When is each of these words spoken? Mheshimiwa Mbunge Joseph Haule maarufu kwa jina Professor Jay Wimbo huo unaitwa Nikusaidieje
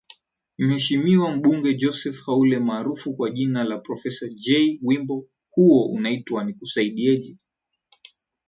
Mheshimiwa 0.57 1.35
Mbunge 1.35 1.73
Joseph 1.73 2.23
Haule 2.25 2.59
maarufu 2.59 3.15
kwa 3.15 3.29
jina 3.31 3.77
Professor 3.77 4.29
Jay 4.29 4.79
Wimbo 4.83 5.27
huo 5.49 5.85
unaitwa 5.87 6.43
Nikusaidieje 6.43 7.37